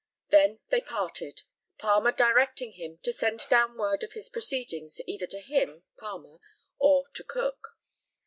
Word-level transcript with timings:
They 0.29 0.57
then 0.71 0.81
parted, 0.81 1.43
Palmer 1.77 2.11
directing 2.11 2.71
him 2.71 2.97
to 3.03 3.13
send 3.13 3.45
down 3.51 3.77
word 3.77 4.01
of 4.01 4.13
his 4.13 4.29
proceedings 4.29 4.99
either 5.05 5.27
to 5.27 5.39
him 5.41 5.83
(Palmer) 5.99 6.39
or 6.79 7.07
to 7.13 7.23
Cook. 7.23 7.77